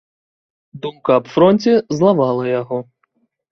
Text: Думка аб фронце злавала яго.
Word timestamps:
Думка 0.85 1.17
аб 1.19 1.29
фронце 1.35 1.71
злавала 2.01 2.51
яго. 2.59 2.83